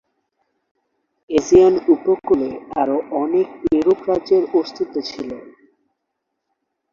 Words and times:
Aegean 1.29 1.75
উপকূলে 1.93 2.49
আরো 2.81 2.97
অনেক 3.21 3.47
এরূপ 3.77 3.99
রাজ্যের 4.09 4.43
অস্তিত্ব 4.59 4.95
ছিল। 5.09 5.29